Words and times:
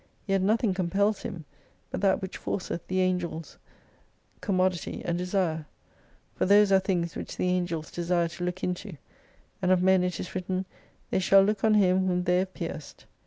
Yet 0.25 0.41
nothing 0.41 0.73
compels 0.73 1.21
him, 1.21 1.45
but 1.91 2.01
that 2.01 2.23
which 2.23 2.35
forceth 2.35 2.87
the 2.87 3.01
Angels, 3.01 3.59
Commodity 4.41 5.03
and 5.05 5.15
Desire. 5.15 5.67
For 6.33 6.47
those 6.47 6.71
are 6.71 6.79
thuigs 6.81 7.15
which 7.15 7.37
the 7.37 7.49
Angels 7.49 7.91
desire 7.91 8.27
to 8.29 8.43
look 8.43 8.63
into. 8.63 8.97
And 9.61 9.69
of 9.71 9.83
men 9.83 10.03
it 10.03 10.19
is 10.19 10.33
written. 10.33 10.65
They 11.11 11.19
shall 11.19 11.43
look 11.43 11.63
on 11.63 11.75
Him 11.75 12.07
whom 12.07 12.23
they 12.23 12.39
have 12.39 12.55
pierced. 12.55 13.05